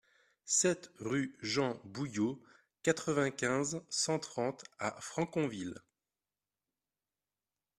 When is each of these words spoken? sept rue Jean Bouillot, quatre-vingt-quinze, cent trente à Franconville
sept 0.47 0.89
rue 0.97 1.37
Jean 1.43 1.79
Bouillot, 1.83 2.41
quatre-vingt-quinze, 2.81 3.83
cent 3.87 4.17
trente 4.17 4.63
à 4.79 4.99
Franconville 4.99 5.75